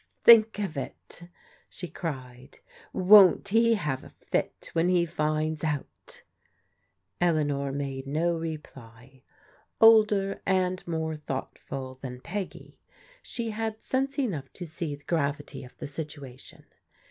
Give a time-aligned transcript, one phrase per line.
[0.23, 1.29] "Think of it!"
[1.69, 2.57] she cried"
[2.91, 6.23] Won't he have a fit when he finds out?"
[7.21, 9.21] Eleanor made no reply.
[9.79, 12.79] Older and more thoughtful than Peggy,
[13.21, 16.63] she had sense enough to see the gravity of jatuation.